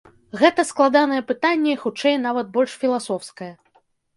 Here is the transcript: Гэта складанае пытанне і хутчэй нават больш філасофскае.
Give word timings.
Гэта 0.39 0.63
складанае 0.69 1.19
пытанне 1.31 1.69
і 1.73 1.79
хутчэй 1.83 2.15
нават 2.25 2.51
больш 2.59 2.71
філасофскае. 2.85 3.53